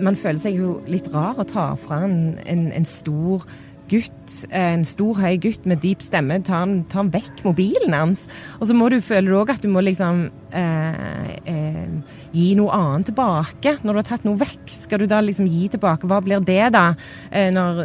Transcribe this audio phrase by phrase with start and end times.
[0.00, 3.46] man føler seg jo litt rar å ta fra en, en, en stor
[3.90, 8.26] gutt, en stor, høy gutt med dyp stemme, tar han, tar han vekk mobilen hans.
[8.60, 13.10] Og så må du føle òg at du må liksom eh, eh, gi noe annet
[13.10, 13.76] tilbake.
[13.82, 16.10] Når du har tatt noe vekk, skal du da liksom gi tilbake?
[16.10, 16.90] Hva blir det da?
[17.30, 17.82] Eh, når,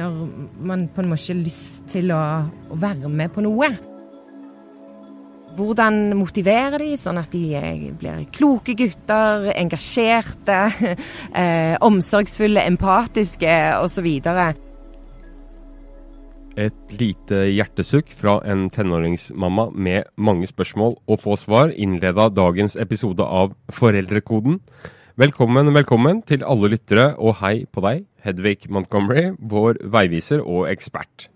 [0.00, 0.22] når,
[0.56, 2.22] man på en måte ikke har lyst til å,
[2.72, 3.95] å være med på noe.
[5.56, 10.58] Hvordan motivere de, sånn at de eh, blir kloke gutter, engasjerte,
[11.40, 14.08] eh, omsorgsfulle, empatiske osv.
[16.56, 23.24] Et lite hjertesukk fra en tenåringsmamma med mange spørsmål og få svar innleda dagens episode
[23.24, 24.60] av Foreldrekoden.
[25.16, 31.30] Velkommen, velkommen til alle lyttere, og hei på deg, Hedvig Montgomery, vår veiviser og ekspert.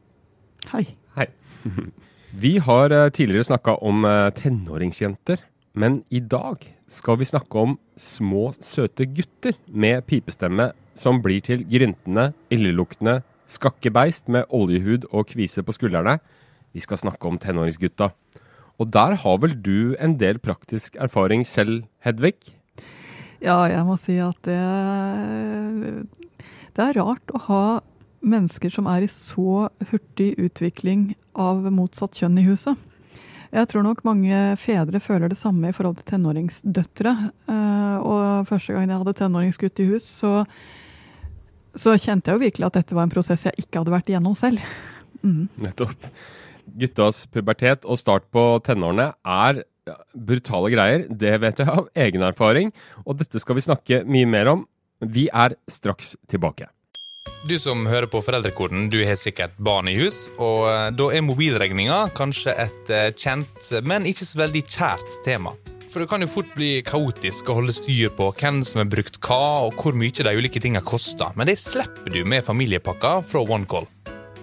[0.75, 0.85] Hei.
[1.17, 1.31] Hei.
[2.31, 5.41] Vi har eh, tidligere snakka om eh, tenåringsjenter,
[5.75, 11.65] men i dag skal vi snakke om små, søte gutter med pipestemme som blir til
[11.67, 16.21] gryntende, illeluktende skakkebeist med oljehud og kvise på skuldrene.
[16.71, 18.13] Vi skal snakke om tenåringsgutta.
[18.79, 22.37] Og der har vel du en del praktisk erfaring selv, Hedvig?
[23.43, 24.61] Ja, jeg må si at det
[26.77, 27.65] Det er rart å ha
[28.21, 32.79] mennesker som er i så hurtig utvikling av motsatt kjønn i huset.
[33.51, 37.15] Jeg tror nok mange fedre føler det samme i forhold til tenåringsdøtre.
[37.51, 40.45] Eh, og første gang jeg hadde tenåringsgutt i hus, så,
[41.75, 44.39] så, kjente jeg jo virkelig at dette var en prosess jeg ikke hadde vært igjennom
[44.39, 44.63] selv.
[45.21, 45.51] Mm.
[45.61, 46.07] Nettopp.
[46.81, 49.59] Guttas pubertet og start på tenårene er
[50.17, 51.05] brutale greier.
[51.11, 52.73] Det vet jeg av egen erfaring,
[53.05, 54.65] og dette skal vi snakke mye mer om.
[55.05, 56.71] Vi er straks tilbake.
[57.49, 60.27] Du som hører på Foreldrekoden, du har sikkert barn i hus.
[60.37, 65.55] Og eh, da er mobilregninga kanskje et eh, kjent, men ikke så veldig kjært tema.
[65.91, 69.19] For det kan jo fort bli kaotisk å holde styr på hvem som har brukt
[69.25, 71.33] hva, og hvor mye de ulike tinga koster.
[71.35, 73.89] Men det slipper du med familiepakka fra OneCall.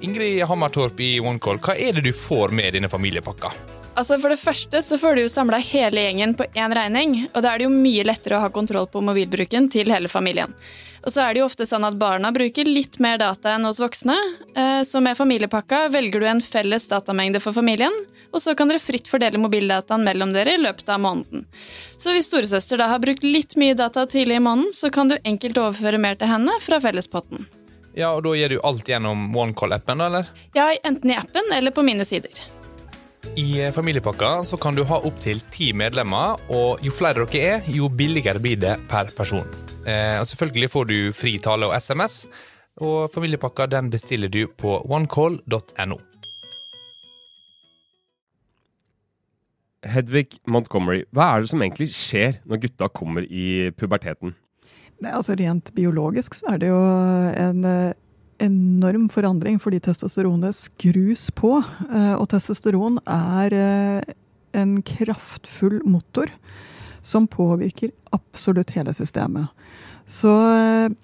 [0.03, 3.53] Ingrid Hammertorp i OneCall, hva er det du får med dine familiepakka?
[3.97, 7.41] Altså For det første så får du jo samla hele gjengen på én regning, og
[7.41, 10.53] da er det jo mye lettere å ha kontroll på mobilbruken til hele familien.
[11.02, 13.80] Og så er det jo ofte sånn at barna bruker litt mer data enn hos
[13.81, 14.13] voksne,
[14.53, 17.94] eh, så med familiepakka velger du en felles datamengde for familien,
[18.30, 21.47] og så kan dere fritt fordele mobildataen mellom dere i løpet av måneden.
[21.97, 25.18] Så hvis storesøster da har brukt litt mye data tidlig i måneden, så kan du
[25.24, 27.47] enkelt overføre mer til henne fra fellespotten.
[27.97, 30.29] Ja, og da gjør du alt gjennom OneCall-appen, da, eller?
[30.53, 32.44] Ja, enten i appen eller på mine sider.
[33.37, 37.85] I familiepakka så kan du ha opptil ti medlemmer, og jo flere dere er, jo
[37.85, 39.45] billigere blir det per person.
[39.85, 42.23] Eh, og selvfølgelig får du fri tale og SMS,
[42.81, 45.99] og familiepakka den bestiller du på onecall.no.
[49.85, 54.33] Hedvig Montgomery, hva er det som egentlig skjer når gutta kommer i puberteten?
[54.97, 57.93] Nei, altså Rent biologisk så er det jo en eh,
[58.43, 61.57] enorm forandring fordi testosteronet skrus på.
[61.91, 64.13] Eh, og testosteron er eh,
[64.57, 66.31] en kraftfull motor
[67.05, 69.47] som påvirker absolutt hele systemet.
[70.07, 70.95] Så eh,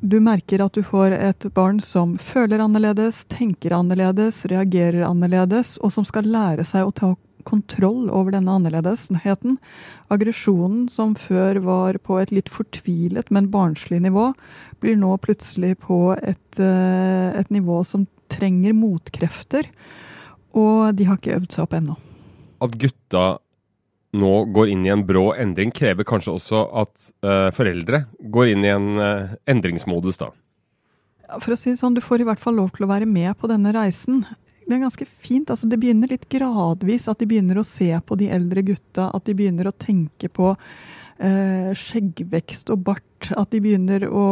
[0.00, 5.92] du merker at du får et barn som føler annerledes, tenker annerledes, reagerer annerledes, og
[5.92, 7.10] som skal lære seg å ta
[7.48, 9.58] kontroll over denne annerledesheten.
[10.12, 14.30] Aggresjonen som før var på et litt fortvilet, men barnslig nivå,
[14.80, 19.68] blir nå plutselig på et, eh, et nivå som trenger motkrefter.
[20.56, 21.96] Og de har ikke øvd seg opp ennå.
[22.60, 23.38] At gutta
[24.18, 28.66] nå går inn i en brå endring, krever kanskje også at uh, foreldre går inn
[28.66, 30.32] i en uh, endringsmodus, da?
[31.38, 33.36] For å si det sånn, du får i hvert fall lov til å være med
[33.38, 34.24] på denne reisen.
[34.70, 35.50] Det er ganske fint.
[35.50, 37.08] altså Det begynner litt gradvis.
[37.10, 39.08] At de begynner å se på de eldre gutta.
[39.10, 43.32] At de begynner å tenke på eh, skjeggvekst og bart.
[43.34, 44.26] At de begynner å,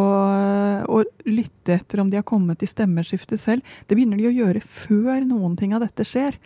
[0.86, 3.66] å, lytte etter om de har kommet i stemmeskifte selv.
[3.90, 6.38] Det begynner de å gjøre før noen ting av dette skjer.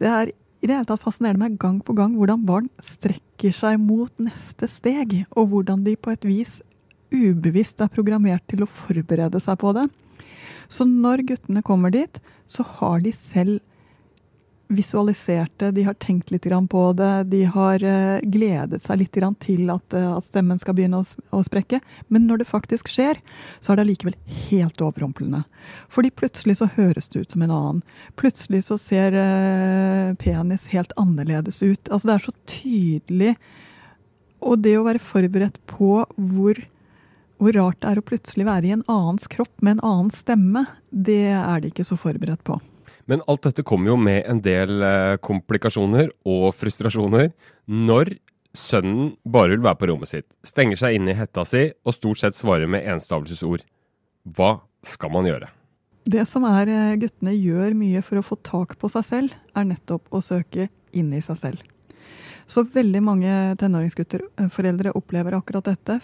[0.00, 3.76] Det er i det hele tatt fascinerer meg gang på gang hvordan barn strekker seg
[3.76, 6.56] mot neste steg, og hvordan de på et vis
[7.12, 9.84] ubevisst er programmert til å forberede seg på det.
[10.68, 13.60] Så når guttene kommer dit, så har de selv
[14.68, 19.70] visualisert det, de har tenkt litt på det, de har eh, gledet seg litt til
[19.70, 21.80] eh, at stemmen skal begynne å, sprekke.
[22.08, 23.20] Men når det faktisk skjer,
[23.60, 24.16] så er det allikevel
[24.50, 25.44] helt overrumplende.
[25.88, 27.82] Fordi plutselig så høres det ut som en annen.
[28.18, 31.86] Plutselig så ser eh, penis helt annerledes ut.
[31.88, 33.36] Altså det er så tydelig.
[34.46, 36.58] Og det å være forberedt på hvor,
[37.40, 40.64] hvor rart det er å plutselig være i en annens kropp med en annen stemme,
[40.90, 42.58] det er de ikke så forberedt på.
[43.06, 47.30] Men alt dette kommer jo med en del eh, komplikasjoner og frustrasjoner.
[47.70, 48.16] Når
[48.56, 52.22] sønnen bare vil være på rommet sitt, stenger seg inne i hetta si og stort
[52.22, 53.62] sett svarer med enstavelsesord.
[54.26, 54.56] Hva
[54.86, 55.52] skal man gjøre?
[56.06, 59.70] Det som er eh, guttene gjør mye for å få tak på seg selv, er
[59.70, 61.64] nettopp å søke inn i seg selv.
[62.46, 65.98] Så veldig mange tenåringsgutter, eh, foreldre, opplever akkurat dette.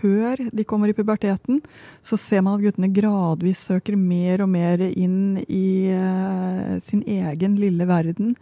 [0.00, 1.60] Før de kommer i puberteten,
[2.02, 7.56] så ser man at guttene gradvis søker mer og mer inn i uh, sin egen
[7.60, 8.36] lille verden.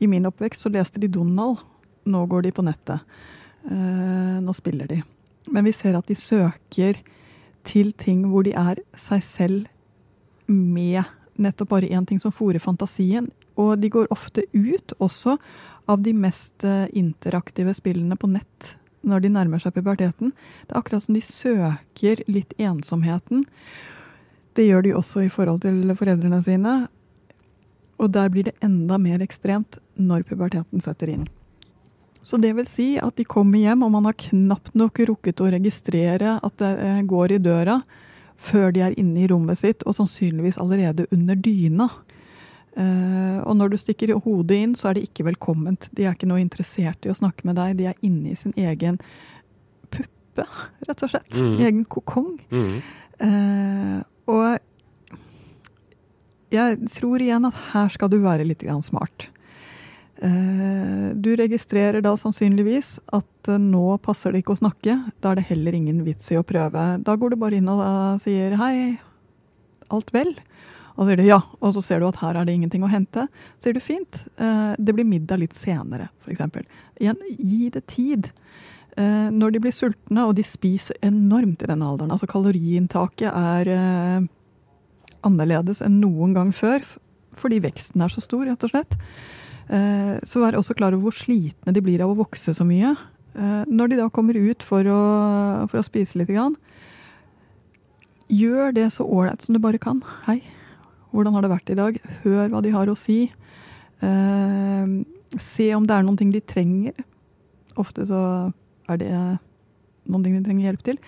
[0.00, 1.62] I min oppvekst så leste de Donald.
[2.04, 3.00] Nå går de på nettet.
[3.62, 5.02] Uh, nå spiller de.
[5.50, 6.98] Men vi ser at de søker
[7.62, 9.70] til ting hvor de er seg selv
[10.50, 11.04] med
[11.38, 13.30] nettopp bare én ting som fòrer fantasien.
[13.56, 15.36] Og de går ofte ut også
[15.90, 20.32] av de mest eh, interaktive spillene på nett når de nærmer seg puberteten.
[20.66, 23.46] Det er akkurat som de søker litt ensomheten.
[24.54, 26.74] Det gjør de også i forhold til foreldrene sine.
[27.98, 31.26] Og der blir det enda mer ekstremt når puberteten setter inn.
[32.22, 35.50] Så det vil si at de kommer hjem, og man har knapt nok rukket å
[35.50, 37.80] registrere at det eh, går i døra,
[38.42, 41.88] før de er inne i rommet sitt, og sannsynligvis allerede under dyna.
[42.72, 45.90] Uh, og når du stikker hodet inn, så er det ikke velkomment.
[45.92, 47.76] De er ikke noe interessert i å snakke med deg.
[47.76, 48.96] De er inne i sin egen
[49.92, 50.46] puppe,
[50.88, 51.36] rett og slett.
[51.36, 51.58] Mm.
[51.60, 52.32] Egen kokong.
[52.52, 52.78] Mm.
[53.22, 53.98] Uh,
[54.32, 54.46] og
[56.52, 59.28] jeg tror igjen at her skal du være litt smart.
[60.22, 64.96] Uh, du registrerer da sannsynligvis at nå passer det ikke å snakke.
[65.20, 66.86] Da er det heller ingen vits i å prøve.
[67.04, 67.84] Da går du bare inn og
[68.24, 68.96] sier hei,
[69.92, 70.32] alt vel?
[70.92, 72.90] Og så sier du ja, og så ser du at her er det ingenting å
[72.90, 73.26] hente.
[73.56, 74.22] Så sier du fint.
[74.36, 76.42] Eh, det blir middag litt senere, f.eks.
[77.00, 78.28] Igjen, gi det tid.
[79.00, 83.70] Eh, når de blir sultne, og de spiser enormt i denne alderen Altså kaloriinntaket er
[83.72, 84.26] eh,
[85.24, 86.84] annerledes enn noen gang før,
[87.38, 88.98] fordi veksten er så stor, rett og slett.
[90.28, 92.90] Så vær også klar over hvor slitne de blir av å vokse så mye.
[93.70, 94.98] Når de da kommer ut for å,
[95.70, 96.28] for å spise litt,
[98.28, 100.02] gjør det så ålreit som du bare kan.
[100.26, 100.42] Hei,
[101.12, 102.00] hvordan har det vært i dag?
[102.24, 103.20] Hør hva de har å si.
[104.02, 104.92] Eh,
[105.40, 107.06] se om det er noen ting de trenger.
[107.80, 108.20] Ofte så
[108.90, 111.00] er det noen ting de trenger hjelp til.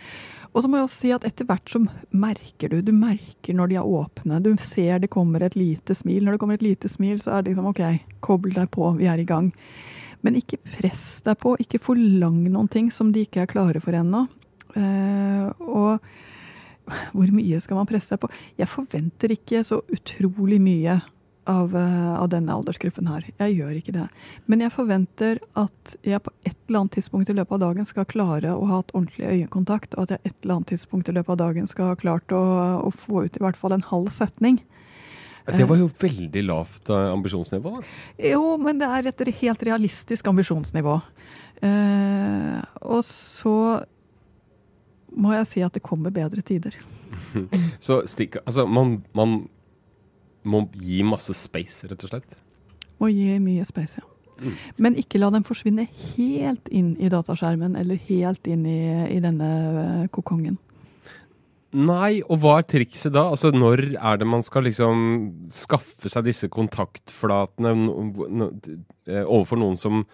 [0.54, 1.80] Og så må jeg også si at etter hvert så
[2.14, 2.78] merker du.
[2.86, 4.38] Du merker når de er åpne.
[4.44, 6.22] Du ser det kommer et lite smil.
[6.22, 7.82] Når det kommer et lite smil, så er det liksom OK,
[8.22, 9.50] kobl deg på, vi er i gang.
[10.22, 11.56] Men ikke press deg på.
[11.60, 14.28] Ikke forlang noen ting som de ikke er klare for ennå.
[14.78, 16.06] Eh, og
[17.14, 18.30] hvor mye skal man presse seg på?
[18.60, 21.00] Jeg forventer ikke så utrolig mye
[21.50, 23.26] av, eh, av, denne aldersgruppen her.
[23.38, 24.06] Jeg gjør ikke det.
[24.48, 28.08] Men jeg forventer at jeg på et eller annet tidspunkt i løpet av dagen skal
[28.08, 31.34] klare å ha et ordentlig øyekontakt, og at jeg et eller annet tidspunkt i løpet
[31.36, 32.44] av dagen skal ha klart å,
[32.88, 34.62] å få ut i hvert fall en halv setning.
[35.44, 37.74] Det var jo veldig lavt eh, ambisjonsnivå.
[37.76, 37.88] da.
[38.32, 40.94] Jo, men det er et helt realistisk ambisjonsnivå.
[41.68, 43.56] Eh, og så
[45.16, 46.76] må jeg si at det kommer bedre tider.
[47.84, 49.44] Så stikk, altså, man, man,
[50.44, 52.36] må gi masse space, rett og slett?
[53.00, 54.10] Må gi mye space, ja.
[54.34, 54.54] Mm.
[54.82, 58.80] Men ikke la dem forsvinne helt inn i dataskjermen eller helt inn i,
[59.14, 60.58] i denne uh, kokongen.
[61.74, 63.24] Nei, og hva er trikset da?
[63.32, 65.00] Altså, Når er det man skal liksom
[65.50, 70.04] skaffe seg disse kontaktflatene eh, overfor noen som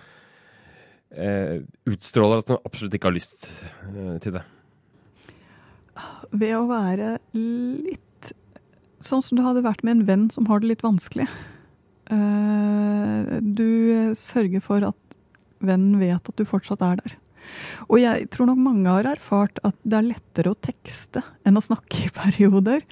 [1.13, 3.51] eh, utstråler at man absolutt ikke har lyst
[3.93, 4.45] eh, til det?
[6.31, 8.33] Ved å være litt
[9.05, 11.27] sånn som du hadde vært med en venn som har det litt vanskelig.
[12.11, 15.19] Eh, du sørger for at
[15.65, 17.17] vennen vet at du fortsatt er der.
[17.89, 21.65] Og jeg tror nok mange har erfart at det er lettere å tekste enn å
[21.65, 22.85] snakke i perioder.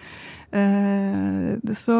[0.50, 1.98] Eh, så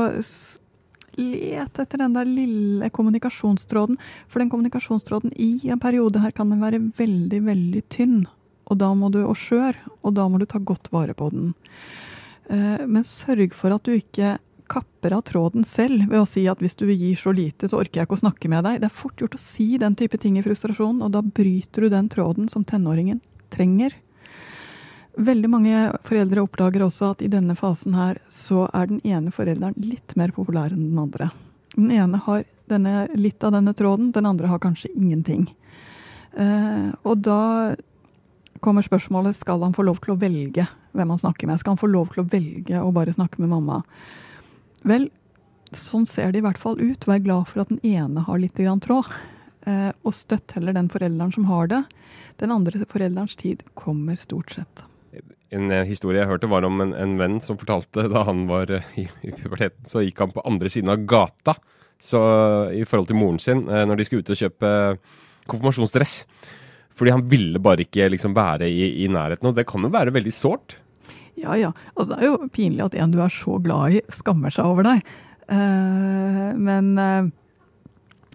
[1.18, 3.98] let etter den der lille kommunikasjonstråden.
[4.30, 8.20] For den kommunikasjonstråden i en periode her kan den være veldig, veldig tynn
[8.68, 11.54] og da må du, og skjør, og da må du ta godt vare på den.
[12.52, 14.36] Eh, men sørg for at du ikke
[14.68, 18.02] kapper av tråden selv ved å si at hvis du gir så lite, så orker
[18.02, 18.82] jeg ikke å snakke med deg.
[18.82, 21.92] Det er fort gjort å si den type ting i frustrasjon, og da bryter du
[21.92, 23.22] den tråden som tenåringen
[23.54, 23.96] trenger.
[25.18, 29.74] Veldig mange foreldre oppdager også at i denne fasen her så er den ene forelderen
[29.82, 31.32] litt mer populær enn den andre.
[31.74, 35.48] Den ene har denne, litt av denne tråden, den andre har kanskje ingenting.
[36.38, 37.74] Eh, og da
[38.64, 41.60] kommer spørsmålet skal han få lov til å velge hvem han snakker med.
[41.60, 43.82] Skal han få lov til å velge å bare snakke med mamma?
[44.88, 45.08] Vel,
[45.76, 47.06] sånn ser det i hvert fall ut.
[47.08, 49.10] Vær glad for at den ene har litt grann tråd.
[49.68, 51.82] Eh, og støtt heller den forelderen som har det.
[52.40, 54.84] Den andre forelderens tid kommer stort sett.
[55.54, 58.70] En eh, historie jeg hørte var om en, en venn som fortalte da han var
[58.72, 61.56] eh, i, i puberteten, så gikk han på andre siden av gata
[61.98, 62.20] så,
[62.70, 64.68] i forhold til moren sin når de skulle ut og kjøpe
[65.50, 66.12] konfirmasjonsdress.
[66.98, 69.48] Fordi han ville bare ikke liksom være i, i nærheten.
[69.50, 70.76] Og det kan jo være veldig sårt.
[71.38, 71.72] Ja ja.
[71.94, 74.86] Altså, det er jo pinlig at en du er så glad i, skammer seg over
[74.86, 75.04] deg.
[75.48, 77.30] Uh, men uh,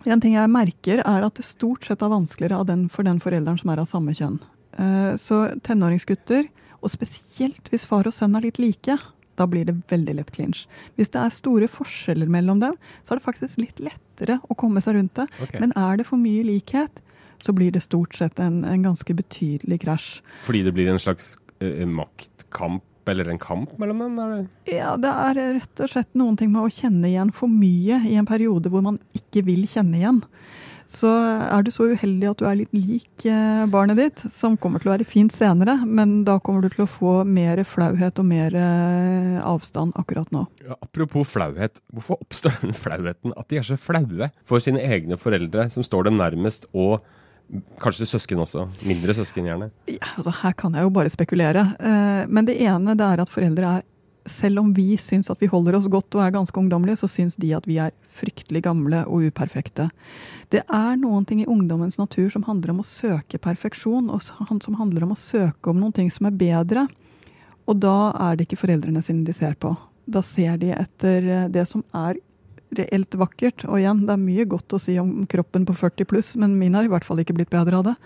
[0.09, 3.59] en ting jeg merker, er at det stort sett er vanskeligere den, for den forelderen
[3.59, 4.39] som er av samme kjønn.
[4.79, 6.47] Uh, så tenåringsgutter,
[6.83, 8.97] og spesielt hvis far og sønn er litt like,
[9.39, 10.65] da blir det veldig lett clinch.
[10.97, 14.83] Hvis det er store forskjeller mellom dem, så er det faktisk litt lettere å komme
[14.83, 15.27] seg rundt det.
[15.41, 15.61] Okay.
[15.63, 17.01] Men er det for mye likhet,
[17.43, 20.09] så blir det stort sett en, en ganske betydelig krasj.
[20.47, 24.19] Fordi det blir en slags maktkamp eller en kamp mellom dem?
[24.19, 24.45] Eller?
[24.69, 28.17] Ja, det er rett og slett noen ting med å kjenne igjen for mye i
[28.19, 30.21] en periode hvor man ikke vil kjenne igjen.
[30.89, 34.83] Så er du så uheldig at du er litt lik eh, barnet ditt, som kommer
[34.83, 38.27] til å være fint senere, men da kommer du til å få mer flauhet og
[38.27, 40.43] mer eh, avstand akkurat nå.
[40.67, 45.17] Ja, apropos flauhet, hvorfor oppstår den flauheten at de er så flaue for sine egne
[45.17, 46.99] foreldre, som står dem nærmest, og
[47.81, 48.65] Kanskje søsken også.
[48.87, 49.69] Mindre søsken, gjerne.
[49.89, 51.67] Ja, altså Her kan jeg jo bare spekulere.
[51.77, 53.89] Eh, men det ene det er at foreldre er
[54.23, 57.35] Selv om vi syns at vi holder oss godt og er ganske ungdommelige, så syns
[57.35, 59.89] de at vi er fryktelig gamle og uperfekte.
[60.47, 64.77] Det er noen ting i ungdommens natur som handler om å søke perfeksjon, og som
[64.79, 66.85] handler om å søke om noen ting som er bedre.
[67.67, 69.75] Og da er det ikke foreldrene sine de ser på.
[70.07, 72.15] Da ser de etter det som er
[72.77, 73.65] reelt vakkert.
[73.69, 76.75] Og igjen, det er mye godt å si om kroppen på 40 pluss, men min
[76.77, 77.97] har i hvert fall ikke blitt bedre av det.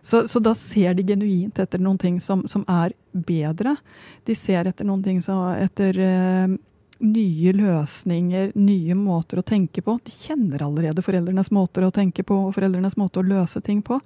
[0.00, 3.76] Så, så da ser de genuint etter noen ting som, som, er bedre.
[4.24, 6.54] De ser etter noen ting som etter eh,
[6.98, 9.98] nye løsninger, nye måter å tenke på.
[10.04, 14.00] De kjenner allerede foreldrenes måter å tenke på og foreldrenes måte å løse ting på.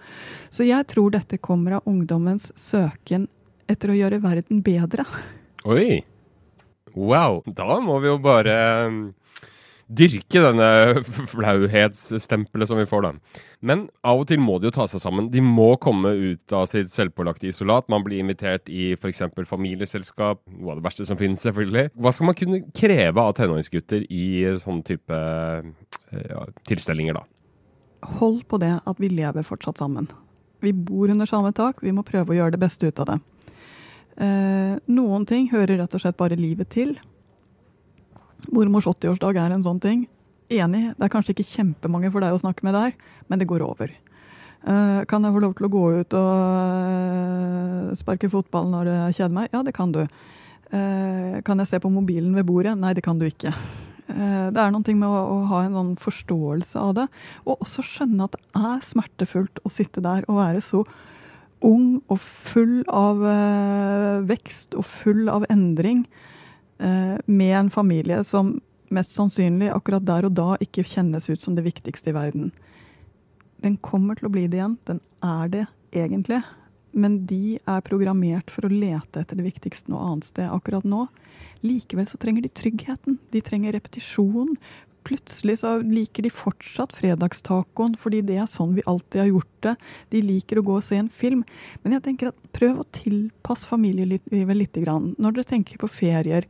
[0.50, 3.28] Så jeg tror dette kommer av ungdommens søken
[3.70, 5.06] etter å gjøre verden bedre.
[5.68, 6.02] Oi!
[6.92, 7.40] Wow!
[7.46, 8.56] Da må vi jo bare
[9.98, 10.68] dyrke denne
[11.32, 13.40] flauhetsstempelet som vi får, da.
[13.62, 15.28] Men av og til må de jo ta seg sammen.
[15.32, 17.90] De må komme ut av sitt selvpålagte isolat.
[17.92, 19.22] Man blir invitert i f.eks.
[19.48, 21.92] familieselskap, noe av det verste som finnes, selvfølgelig.
[21.94, 24.24] Hva skal man kunne kreve av tenåringsgutter i
[24.62, 27.26] sånne type eh, ja, tilstelninger, da?
[28.18, 30.08] Hold på det at vi lever fortsatt sammen.
[30.62, 33.20] Vi bor under samme tak, vi må prøve å gjøre det beste ut av det.
[34.22, 36.96] Eh, noen ting hører rett og slett bare livet til.
[38.50, 40.06] Mormors 80-årsdag er en sånn ting.
[40.52, 42.96] Enig, det er kanskje ikke kjempemange for deg å snakke med der,
[43.30, 43.92] men det går over.
[44.62, 46.34] Uh, kan jeg få lov til å gå ut og
[47.90, 49.48] uh, sparke fotball når det kjeder meg?
[49.54, 50.04] Ja, det kan du.
[50.70, 52.76] Uh, kan jeg se på mobilen ved bordet?
[52.78, 53.54] Nei, det kan du ikke.
[54.12, 57.06] det er noe med å, ha en sånn forståelse av det,
[57.46, 60.82] og også skjønne at det er smertefullt å sitte der og være så
[61.62, 63.22] ung og full av
[64.28, 66.02] vekst og full av endring.
[66.78, 68.60] Eh, med en familie som
[68.92, 72.50] mest sannsynlig akkurat der og da ikke kjennes ut som det viktigste i verden.
[73.62, 74.78] Den kommer til å bli det igjen.
[74.88, 76.42] Den er det egentlig.
[76.92, 81.06] Men de er programmert for å lete etter det viktigste noe annet sted akkurat nå.
[81.62, 83.18] Likevel så trenger de tryggheten.
[83.32, 84.56] De trenger repetisjon.
[85.06, 89.74] Plutselig så liker de fortsatt fredagstacoen fordi det er sånn vi alltid har gjort det.
[90.14, 91.42] De liker å gå og se en film.
[91.82, 94.78] Men jeg tenker at prøv å tilpasse familielivet litt.
[94.82, 96.46] Når dere tenker på ferier,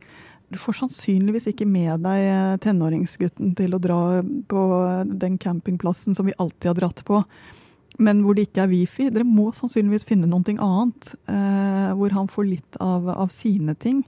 [0.53, 4.63] du får sannsynligvis ikke med deg eh, tenåringsgutten til å dra på
[5.09, 7.23] den campingplassen som vi alltid har dratt på,
[7.97, 9.07] men hvor det ikke er wifi.
[9.13, 14.03] Dere må sannsynligvis finne noe annet, eh, hvor han får litt av, av sine ting.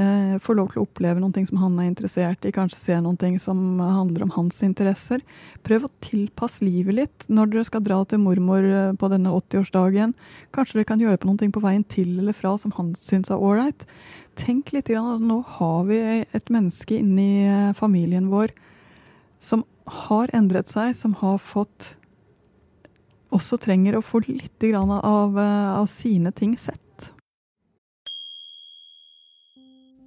[0.00, 3.32] Eh, får lov til å oppleve noe som han er interessert i, kanskje se noe
[3.42, 5.20] som handler om hans interesser.
[5.66, 10.16] Prøv å tilpasse livet litt når dere skal dra til mormor eh, på denne 80-årsdagen.
[10.56, 13.42] Kanskje dere kan gjøre på noe på veien til eller fra som han syns er
[13.42, 13.86] ålreit
[14.38, 18.52] tenk litt at nå har vi et menneske inni eh, familien vår
[19.42, 19.64] som
[20.06, 21.96] har endret seg, som har fått
[23.32, 26.81] Også trenger å få litt av, eh, av sine ting sett.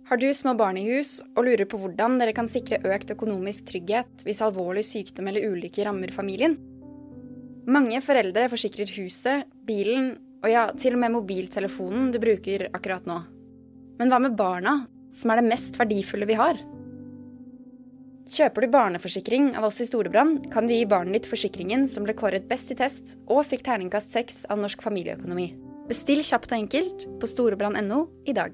[0.05, 3.65] Har du små barn i hus og lurer på hvordan dere kan sikre økt økonomisk
[3.71, 6.53] trygghet hvis alvorlig sykdom eller ulykke rammer familien?
[7.65, 10.12] Mange foreldre forsikrer huset, bilen
[10.43, 13.17] og ja, til og med mobiltelefonen du bruker akkurat nå.
[13.97, 14.75] Men hva med barna,
[15.09, 16.62] som er det mest verdifulle vi har?
[18.29, 22.13] Kjøper du barneforsikring av oss i Storebrand, kan du gi barnet ditt forsikringen som ble
[22.17, 25.50] kåret best i test og fikk terningkast seks av Norsk familieøkonomi.
[25.89, 28.53] Bestill kjapt og enkelt på storebrand.no i dag.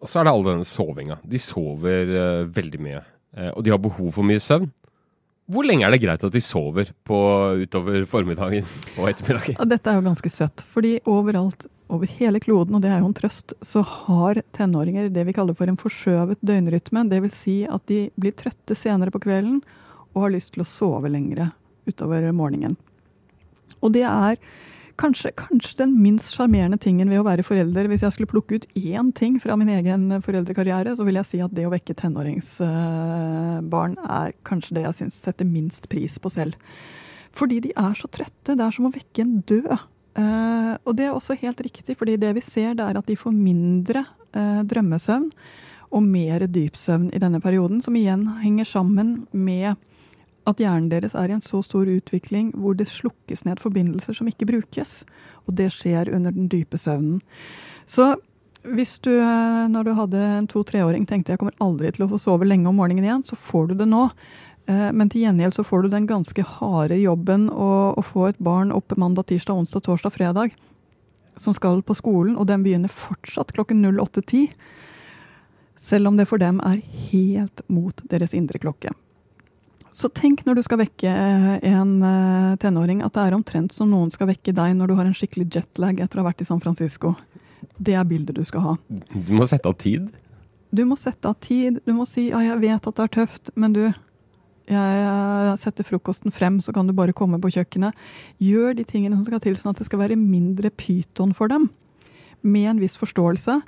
[0.00, 1.18] Og så er det all denne sovinga.
[1.22, 3.02] De sover uh, veldig mye.
[3.36, 4.70] Uh, og de har behov for mye søvn.
[5.50, 7.18] Hvor lenge er det greit at de sover på,
[7.58, 9.58] utover formiddagen og ettermiddagen?
[9.72, 13.16] Dette er jo ganske søtt, fordi overalt over hele kloden, og det er jo en
[13.18, 17.02] trøst, så har tenåringer det vi kaller for en forskjøvet døgnrytme.
[17.10, 17.40] Dvs.
[17.42, 19.58] Si at de blir trøtte senere på kvelden
[20.14, 21.50] og har lyst til å sove lengre.
[21.88, 22.76] utover morgenen.
[23.82, 24.36] Og det er
[25.00, 27.88] kanskje, kanskje den minst sjarmerende tingen ved å være forelder.
[27.90, 31.38] Hvis jeg skulle plukke ut én ting fra min egen foreldrekarriere, så vil jeg si
[31.44, 36.54] at det å vekke tenåringsbarn er kanskje det jeg syns setter minst pris på selv.
[37.36, 38.56] Fordi de er så trøtte.
[38.56, 39.72] Det er som å vekke en død.
[40.18, 43.16] Uh, og det er også helt riktig, fordi det vi ser, det er at de
[43.16, 44.02] får mindre
[44.34, 45.30] uh, drømmesøvn
[45.90, 49.78] og mer dypsøvn i denne perioden, som igjen henger sammen med
[50.50, 54.28] at hjernen deres er i en så stor utvikling hvor det slukkes ned forbindelser som
[54.30, 55.00] ikke brukes.
[55.48, 57.20] Og det skjer under den dype søvnen.
[57.88, 58.14] Så
[58.62, 62.20] hvis du, eh, når du hadde en to-treåring, tenkte jeg kommer aldri til å få
[62.20, 64.10] sove lenge om morgenen igjen, så får du det nå.
[64.68, 68.42] Eh, men til gjengjeld så får du den ganske harde jobben å, å få et
[68.42, 70.56] barn oppe mandag, tirsdag, onsdag, torsdag, fredag,
[71.40, 74.50] som skal på skolen, og den begynner fortsatt klokken 08.10.
[75.80, 78.92] Selv om det for dem er helt mot deres indre klokke.
[79.92, 83.90] Så tenk når du skal vekke eh, en uh, tenåring, at det er omtrent som
[83.90, 86.48] noen skal vekke deg når du har en skikkelig jetlag etter å ha vært i
[86.48, 87.16] San Francisco.
[87.80, 88.74] Det er bildet du skal ha.
[88.88, 90.06] Du må sette av tid?
[90.70, 91.80] Du må sette av tid.
[91.82, 93.82] Du må si ja, jeg vet at det er tøft, men du,
[94.70, 97.96] jeg setter frokosten frem, så kan du bare komme på kjøkkenet.
[98.38, 101.66] Gjør de tingene som skal til, sånn at det skal være mindre pyton for dem.
[102.46, 103.58] Med en viss forståelse.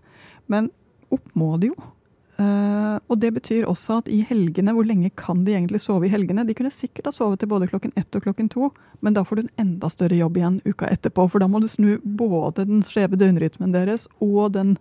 [0.52, 0.70] Men
[1.12, 1.90] opp må det jo.
[2.40, 6.12] Uh, og det betyr også at i helgene, hvor lenge kan de egentlig sove i
[6.12, 6.46] helgene?
[6.48, 8.70] De kunne sikkert ha sovet til både klokken ett og klokken to,
[9.04, 11.26] men da får du en enda større jobb igjen uka etterpå.
[11.28, 14.78] For da må du snu både den skjeve døgnrytmen deres og den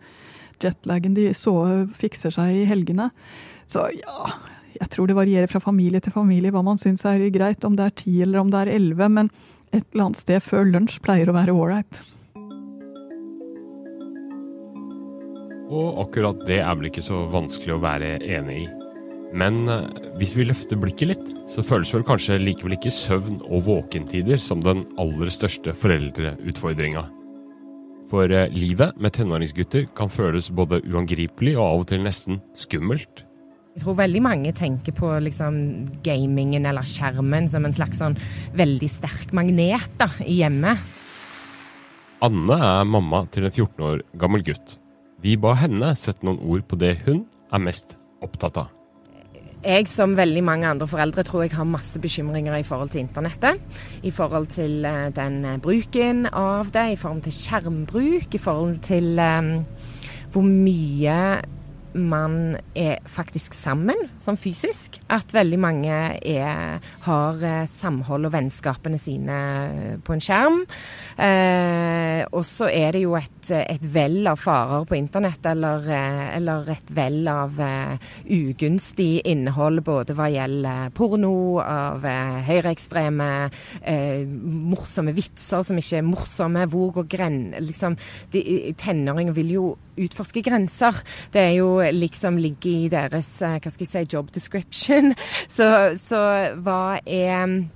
[0.61, 1.55] jetlagen de så
[1.97, 3.09] fikser seg i helgene.
[3.69, 4.31] Så ja,
[4.77, 7.87] jeg tror det varierer fra familie til familie hva man syns er greit, om det
[7.87, 9.31] er ti eller om det er elleve, men
[9.71, 12.01] et eller annet sted før lunsj pleier å være ålreit.
[15.71, 18.69] Og akkurat det er vel ikke så vanskelig å være enig i.
[19.31, 19.87] Men eh,
[20.19, 24.59] hvis vi løfter blikket litt, så føles vel kanskje likevel ikke søvn og våkentider som
[24.63, 27.05] den aller største foreldreutfordringa.
[28.11, 33.23] For eh, livet med tenåringsgutter kan føles både uangripelig og av og til nesten skummelt.
[33.71, 35.61] Jeg tror veldig mange tenker på liksom,
[36.03, 38.19] gamingen eller skjermen som en slags sånn
[38.59, 40.99] veldig sterk magnet da, i hjemmet.
[42.21, 44.75] Anne er mamma til en 14 år gammel gutt.
[45.21, 48.71] Vi ba henne sette noen ord på det hun er mest opptatt av.
[49.61, 53.61] Jeg som veldig mange andre foreldre tror jeg har masse bekymringer i forhold til internettet.
[54.01, 58.79] I forhold til uh, den uh, bruken av det, i forhold til skjermbruk, i forhold
[58.87, 59.51] til um,
[60.33, 61.19] hvor mye
[61.93, 64.99] man er faktisk sammen, som fysisk.
[65.11, 69.37] At veldig mange er, har eh, samhold og vennskapene sine
[70.05, 70.61] på en skjerm.
[71.17, 76.23] Eh, og så er det jo et, et vell av farer på internett, eller, eh,
[76.37, 83.29] eller et vell av uh, ugunstig innhold både hva gjelder porno, av uh, høyreekstreme,
[83.83, 84.21] uh,
[84.71, 86.67] morsomme vitser som ikke er morsomme.
[86.71, 87.39] Hvor går gren...
[87.61, 87.97] Liksom,
[88.31, 89.65] tenåringer vil jo
[89.99, 91.01] utforske grenser.
[91.33, 95.13] Det er jo liksom ligger i deres hva skal jeg si, job description.
[95.57, 95.67] Så,
[95.99, 96.19] så
[96.63, 97.69] hva er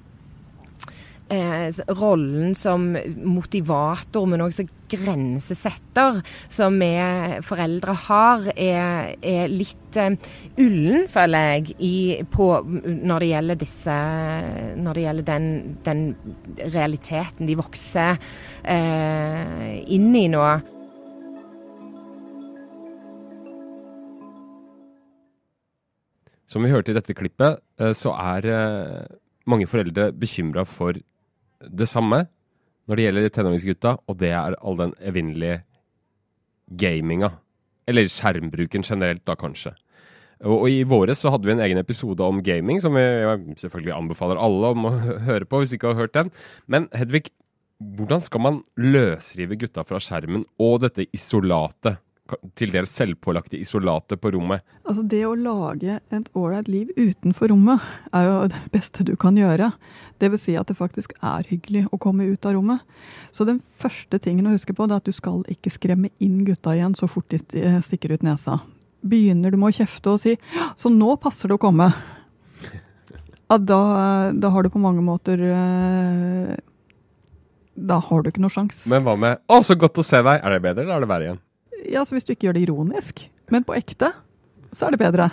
[1.30, 2.88] eh, rollen som
[3.24, 6.92] motivator, men også grensesetter, som vi
[7.46, 10.16] foreldre har, er, er litt eh,
[10.62, 11.96] ullen, føler jeg, i,
[12.32, 13.96] på, når det gjelder disse
[14.76, 15.50] Når det gjelder den,
[15.86, 16.06] den
[16.74, 18.18] realiteten de vokser
[18.64, 20.46] eh, inn i nå.
[26.50, 29.06] Som vi hørte i dette klippet, eh, så er eh,
[29.50, 30.98] mange foreldre bekymra for
[31.66, 32.26] det samme
[32.86, 35.64] når det gjelder tenåringsgutta, og det er all den evinnelige
[36.78, 37.32] gaminga.
[37.90, 39.74] Eller skjermbruken generelt, da kanskje.
[40.44, 43.06] Og, og, i våres så hadde vi en egen episode om gaming, som vi
[43.62, 44.94] selvfølgelig anbefaler alle om å
[45.30, 46.32] høre på hvis du ikke har hørt den.
[46.70, 47.30] Men Hedvig,
[47.98, 52.02] hvordan skal man løsrive gutta fra skjermen og dette isolatet?
[52.58, 54.64] Til dels selvpålagte isolatet på rommet.
[54.88, 57.84] Altså Det å lage et ålreit liv utenfor rommet
[58.16, 59.72] er jo det beste du kan gjøre.
[60.22, 62.82] Det vil si at det faktisk er hyggelig å komme ut av rommet.
[63.36, 66.42] Så den første tingen å huske på det er at du skal ikke skremme inn
[66.48, 67.42] gutta igjen så fort de
[67.86, 68.60] stikker ut nesa.
[69.06, 70.38] Begynner du med å kjefte og si
[70.76, 71.94] 'så nå passer det å komme',
[73.50, 76.56] ja, da, da har du på mange måter eh,
[77.76, 78.88] Da har du ikke noe sjans.
[78.90, 81.12] Men hva med 'å, så godt å se deg', er det bedre eller er det
[81.12, 81.45] verre igjen?
[81.92, 84.12] Ja, så hvis du ikke gjør det ironisk, men på ekte,
[84.76, 85.30] så er det bedre.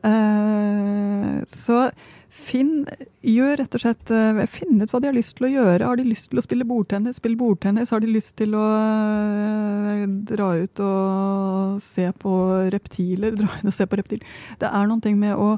[0.00, 1.90] Uh, så
[2.30, 2.86] finn
[3.26, 5.84] Gjør rett og slett uh, Finn ut hva de har lyst til å gjøre.
[5.84, 7.92] Har de lyst til å spille bordtennis, spill bordtennis.
[7.92, 12.34] Har de lyst til å uh, dra ut og se på
[12.72, 14.38] reptiler, dra ut og se på reptiler.
[14.62, 15.56] Det er noen ting med å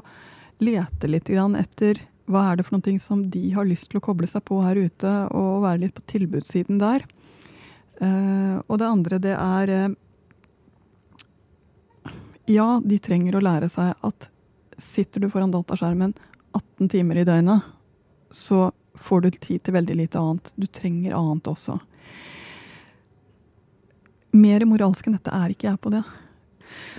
[0.63, 4.03] lete litt etter Hva er det for noen ting som de har lyst til å
[4.03, 7.07] koble seg på her ute, og være litt på tilbudssiden der?
[8.01, 9.93] Uh, og det andre, det er uh,
[12.49, 14.27] Ja, de trenger å lære seg at
[14.81, 16.15] sitter du foran dataskjermen
[16.53, 17.63] 18 timer i døgnet,
[18.33, 20.51] så får du tid til veldig lite annet.
[20.55, 21.77] Du trenger annet også.
[24.33, 26.03] Mer moralsk enn dette er ikke jeg på det.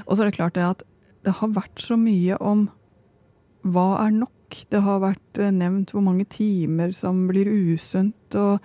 [0.06, 0.84] Og så er det klart det at
[1.24, 2.68] det har vært så mye om
[3.64, 4.30] hva er nok?
[4.70, 8.36] Det har vært eh, nevnt hvor mange timer som blir usunt.
[8.38, 8.60] Og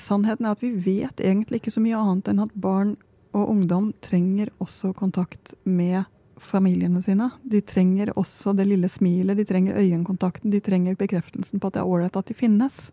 [0.00, 2.96] sannheten er at vi vet egentlig ikke så mye annet enn at barn
[3.32, 6.04] og ungdom trenger også kontakt med
[6.42, 7.30] familiene sine.
[7.42, 11.82] De trenger også det lille smilet, de trenger øyekontakten, de trenger bekreftelsen på at det
[11.82, 12.90] er ålreit at de finnes.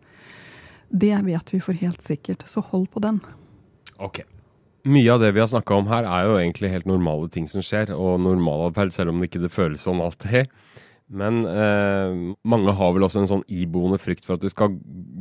[0.90, 3.20] Det vet vi for helt sikkert, så hold på den.
[3.98, 4.22] Ok.
[4.90, 7.64] Mye av det vi har snakka om her, er jo egentlig helt normale ting som
[7.66, 10.48] skjer, og normalatferd, selv om det ikke føles sånn alltid.
[11.10, 14.76] Men eh, mange har vel også en sånn iboende frykt for at det skal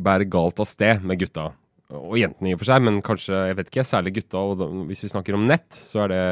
[0.05, 1.49] bære galt av sted med gutta.
[1.97, 4.43] Og jentene i og for seg, men kanskje, jeg vet ikke, særlig gutta.
[4.45, 6.23] Og da, hvis vi snakker om nett, så er det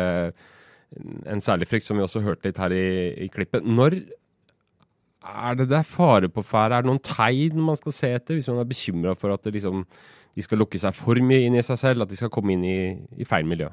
[1.33, 2.87] en særlig frykt, som vi også hørte litt her i,
[3.25, 3.65] i klippet.
[3.65, 3.97] Når
[5.27, 6.77] er det der fare på ferde?
[6.77, 9.87] Er det noen tegn man skal se etter, hvis man er bekymra for at liksom
[10.37, 12.65] de skal lukke seg for mye inn i seg selv, at de skal komme inn
[12.69, 12.79] i,
[13.17, 13.71] i feil miljø?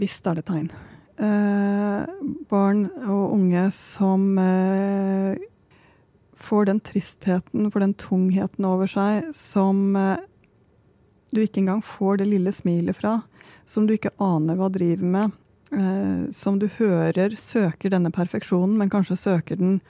[0.00, 0.70] Visst er det tegn.
[1.16, 2.04] Eh,
[2.50, 5.38] barn og unge som eh,
[6.36, 10.20] får den tristheten, får den tungheten over seg, som eh,
[11.32, 13.22] du ikke engang får det lille smilet fra,
[13.64, 15.42] som du ikke aner hva driver med,
[16.32, 19.80] som du hører søker denne perfeksjonen, men kanskje søker den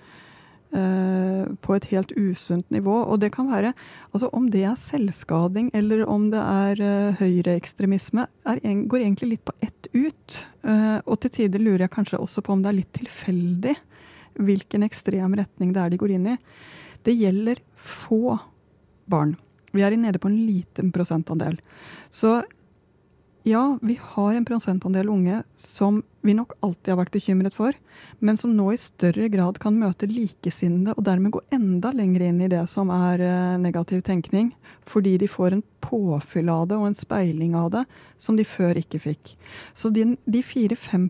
[0.71, 2.93] på et helt usunt nivå.
[3.07, 3.71] Og det kan være
[4.11, 9.55] altså Om det er selvskading eller om det er uh, høyreekstremisme, går egentlig litt på
[9.65, 10.39] ett ut.
[10.67, 13.77] Uh, og til tider lurer jeg kanskje også på om det er litt tilfeldig
[14.37, 16.37] hvilken ekstrem retning det er de går inn i.
[17.07, 18.37] Det gjelder få
[19.07, 19.37] barn.
[19.77, 21.59] Vi er nede på en liten prosentandel.
[22.11, 22.41] Så
[23.47, 27.77] ja, vi har en prosentandel unge som vi nok alltid har vært bekymret for,
[28.19, 32.41] men som nå i større grad kan møte likesinnede og dermed gå enda lenger inn
[32.43, 34.49] i det som er eh, negativ tenkning,
[34.83, 37.85] fordi de får en påfyll av det og en speiling av det
[38.19, 39.37] som de før ikke fikk.
[39.79, 41.07] Så de, de 4-5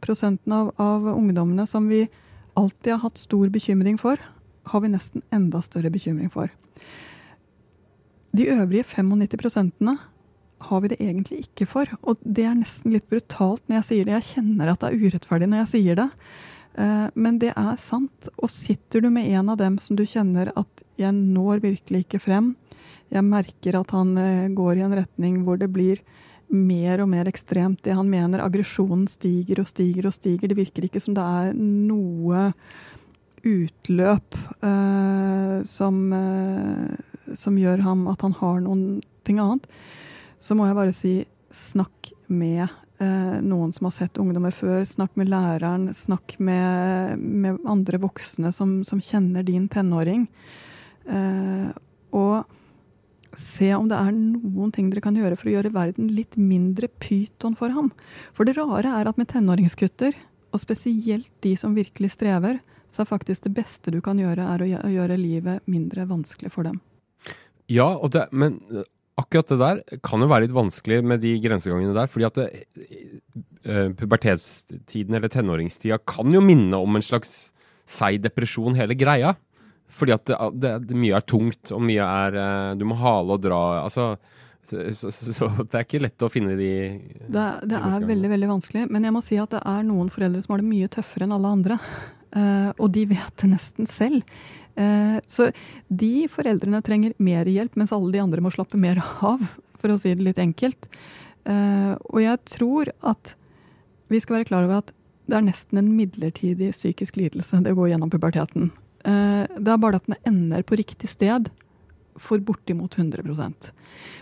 [0.53, 2.03] av, av ungdommene som vi
[2.53, 4.21] alltid har hatt stor bekymring for,
[4.69, 6.53] har vi nesten enda større bekymring for.
[8.37, 9.97] De øvrige 95 prosentene
[10.69, 11.91] har vi det egentlig ikke for.
[12.03, 14.19] Og det er nesten litt brutalt når jeg sier det.
[14.19, 16.09] Jeg kjenner at det er urettferdig når jeg sier det.
[16.77, 18.31] Eh, men det er sant.
[18.37, 22.23] Og sitter du med en av dem som du kjenner at jeg når virkelig ikke
[22.23, 22.55] frem,
[23.13, 26.03] jeg merker at han eh, går i en retning hvor det blir
[26.47, 28.43] mer og mer ekstremt det han mener.
[28.43, 30.51] Aggresjonen stiger og stiger og stiger.
[30.51, 32.51] Det virker ikke som det er noe
[33.47, 35.99] utløp uh, som,
[37.39, 39.77] som gjør ham at han har noe annet
[40.39, 41.15] så må jeg bare si
[41.55, 44.85] snakk med eh, noen som har sett ungdommer før.
[44.89, 50.27] Snakk med læreren, snakk med, med andre voksne som, som, kjenner din tenåring.
[51.07, 51.71] Eh,
[52.17, 56.39] og se om det er noen ting dere kan gjøre for å gjøre verden litt
[56.41, 57.93] mindre pyton for ham.
[58.37, 60.17] For det rare er at med tenåringsgutter,
[60.55, 62.61] og spesielt de som virkelig strever,
[62.93, 66.65] så er faktisk det beste du kan gjøre, er å gjøre livet mindre vanskelig for
[66.65, 66.79] dem.
[67.69, 68.61] Ja, det, men
[69.17, 72.11] akkurat det der kan jo være litt vanskelig med de grensegangene der.
[72.13, 77.51] fordi at uh, pubertetstiden eller tenåringstida kan jo minne om en slags
[77.87, 79.35] seig depresjon, hele greia.
[79.97, 83.39] Fordi at det, det, det, mye er tungt, og mye er uh, Du må hale
[83.39, 83.85] og dra.
[83.85, 84.17] altså
[84.67, 86.71] så, så, så, så, det er ikke lett å finne de
[87.31, 88.87] Det, det er veldig veldig vanskelig.
[88.91, 91.37] Men jeg må si at det er noen foreldre som har det mye tøffere enn
[91.37, 91.79] alle andre.
[92.37, 94.23] Uh, og de vet det nesten selv.
[94.77, 95.51] Eh, så
[95.89, 99.43] de foreldrene trenger mer hjelp, mens alle de andre må slappe mer av,
[99.81, 100.89] for å si det litt enkelt.
[101.49, 103.35] Eh, og jeg tror at
[104.13, 104.93] vi skal være klar over at
[105.27, 108.71] det er nesten en midlertidig psykisk lidelse det går gjennom puberteten.
[109.07, 111.49] Eh, det er bare at den ender på riktig sted
[112.17, 113.73] for bortimot 100%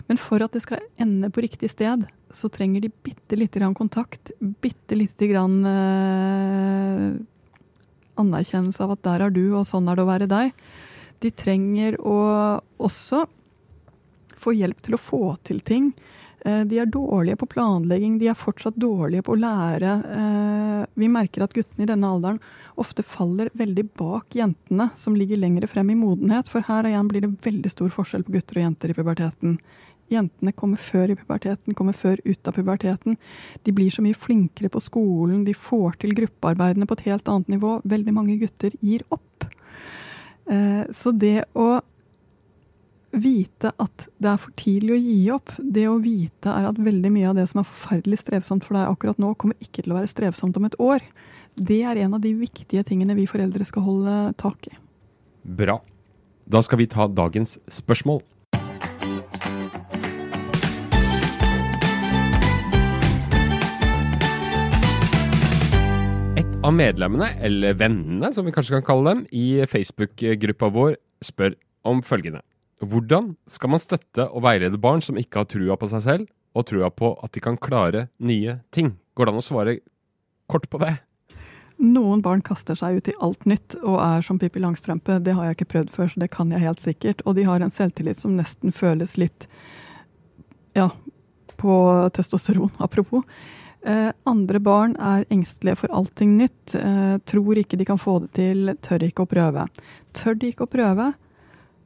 [0.07, 2.03] Men for at det skal ende på riktig sted,
[2.35, 5.61] så trenger de bitte lite grann kontakt, bitte lite grann
[8.21, 10.53] anerkjennelse av at der er du, og sånn er det å være deg.
[11.23, 12.19] De trenger å
[12.83, 13.25] også
[14.39, 15.91] få hjelp til å få til ting.
[16.45, 19.93] Eh, de er dårlige på planlegging, de er fortsatt dårlige på å lære.
[20.19, 22.39] Eh, vi merker at guttene i denne alderen
[22.77, 26.51] ofte faller veldig bak jentene, som ligger lengre frem i modenhet.
[26.51, 29.57] For her igjen blir det veldig stor forskjell på gutter og jenter i puberteten.
[30.11, 33.17] Jentene kommer før i puberteten, kommer før ut av puberteten.
[33.65, 37.55] De blir så mye flinkere på skolen, de får til gruppearbeidene på et helt annet
[37.55, 37.79] nivå.
[37.89, 39.47] Veldig mange gutter gir opp.
[40.45, 41.79] Eh, så det å
[43.15, 47.11] vite at det er for tidlig å gi opp, det å vite er at veldig
[47.15, 49.99] mye av det som er forferdelig strevsomt for deg akkurat nå, kommer ikke til å
[49.99, 51.05] være strevsomt om et år,
[51.55, 54.75] det er en av de viktige tingene vi foreldre skal holde tak i.
[55.45, 55.79] Bra.
[56.45, 58.21] Da skal vi ta dagens spørsmål.
[66.65, 72.01] Av medlemmene, eller vennene som vi kanskje kan kalle dem, i Facebook-gruppa vår spør om
[72.05, 72.41] følgende.
[72.81, 76.65] Hvordan skal man støtte og veilede barn som ikke har trua på seg selv, og
[76.69, 78.95] trua på at de kan klare nye ting?
[79.15, 79.77] Går det an å svare
[80.51, 80.95] kort på det?
[81.81, 85.19] Noen barn kaster seg ut i alt nytt og er som Pippi Langstrømpe.
[85.23, 87.23] Det har jeg ikke prøvd før, så det kan jeg helt sikkert.
[87.27, 89.47] Og de har en selvtillit som nesten føles litt
[90.75, 90.89] ja,
[91.59, 91.75] på
[92.15, 93.27] testosteron, apropos.
[93.85, 96.73] Eh, andre barn er engstelige for allting nytt.
[96.73, 99.67] Eh, tror ikke de kan få det til, tør ikke å prøve.
[100.17, 101.11] Tør de ikke å prøve,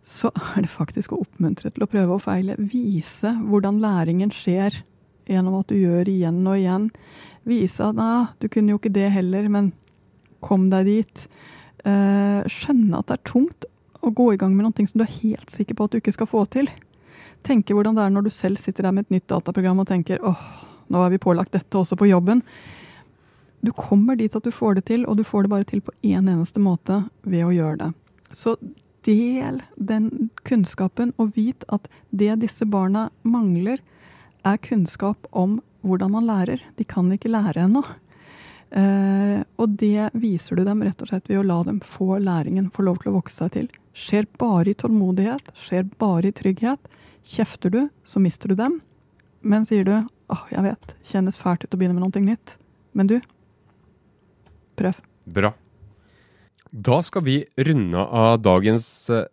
[0.07, 2.55] så er det faktisk å oppmuntre til å prøve og feile.
[2.55, 4.79] Vise hvordan læringen skjer
[5.29, 6.87] gjennom at du gjør igjen og igjen.
[7.49, 9.73] Vise at ah, du kunne jo ikke det heller, men
[10.45, 11.25] kom deg dit.
[11.83, 13.67] Eh, skjønne at det er tungt
[13.99, 16.15] å gå i gang med noe som du er helt sikker på at du ikke
[16.15, 16.71] skal få til.
[17.43, 20.23] Tenke hvordan det er når du selv sitter der med et nytt dataprogram og tenker
[20.23, 20.39] åh,
[20.89, 22.43] nå er vi pålagt dette også på jobben.
[23.61, 25.93] Du kommer dit at du får det til, og du får det bare til på
[26.03, 27.89] én en eneste måte ved å gjøre det.
[28.31, 28.55] Så
[29.07, 33.81] del den kunnskapen, og vit at det disse barna mangler,
[34.47, 36.63] er kunnskap om hvordan man lærer.
[36.77, 37.83] De kan ikke lære ennå.
[38.69, 42.69] Eh, og det viser du dem rett og slett ved å la dem få læringen
[42.69, 43.67] få lov til å vokse seg til.
[43.97, 46.91] Skjer bare i tålmodighet, skjer bare i trygghet.
[47.25, 48.79] Kjefter du, så mister du dem.
[49.41, 49.95] Men sier du
[50.33, 52.55] åh, jeg vet, kjennes fælt ut å begynne med noe nytt.
[52.97, 53.17] Men du,
[54.79, 54.99] prøv.
[55.29, 55.53] Bra.
[56.69, 59.25] Da skal vi runde av dagens eh,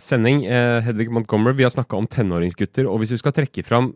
[0.00, 0.44] sending.
[0.46, 2.86] Eh, Hedvig Montgomery, vi har snakka om tenåringsgutter.
[2.86, 3.92] Og hvis du skal trekke fram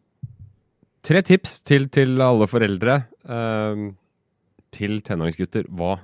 [1.05, 3.85] tre tips til, til alle foreldre eh,
[4.75, 5.97] til tenåringsgutter, hva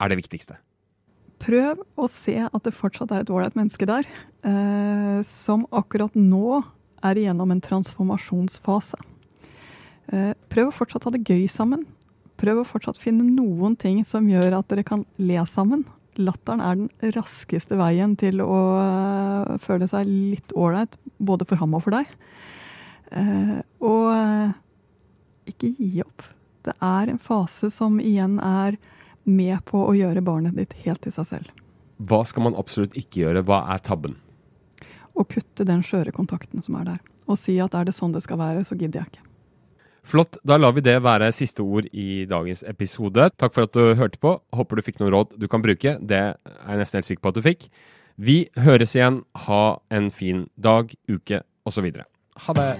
[0.00, 0.56] er det viktigste?
[1.38, 4.08] Prøv å se at det fortsatt er et ålreit menneske der,
[4.42, 6.62] eh, som akkurat nå
[7.06, 8.98] er igjennom en transformasjonsfase.
[10.12, 11.84] Eh, prøv å fortsatt ha det gøy sammen.
[12.38, 15.84] Prøv å fortsatt finne noen ting som gjør at dere kan le sammen.
[16.18, 21.76] Latteren er den raskeste veien til å eh, føle seg litt ålreit, både for ham
[21.78, 22.10] og for deg.
[23.12, 26.26] Eh, og ikke gi opp.
[26.66, 28.76] Det er en fase som igjen er
[29.28, 31.54] med på å gjøre barnet ditt helt til seg selv.
[31.98, 33.44] Hva skal man absolutt ikke gjøre?
[33.46, 34.16] Hva er tabben?
[35.18, 37.00] Å kutte den skjøre kontakten som er der.
[37.28, 39.27] Og si at er det sånn det skal være, så gidder jeg ikke.
[40.06, 40.38] Flott.
[40.46, 43.30] Da lar vi det være siste ord i dagens episode.
[43.38, 44.36] Takk for at du hørte på.
[44.54, 45.96] Håper du fikk noen råd du kan bruke.
[46.00, 47.68] Det er jeg nesten helt sikker på at du fikk.
[48.18, 49.22] Vi høres igjen.
[49.46, 49.62] Ha
[49.94, 51.92] en fin dag, uke osv.
[52.46, 52.72] Ha det.